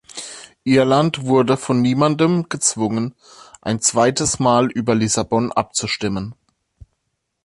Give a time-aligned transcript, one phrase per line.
[0.63, 3.13] Irland wurde von niemandem gezwungen,
[3.61, 6.33] ein zweites Mal über Lissabon abzustimmen.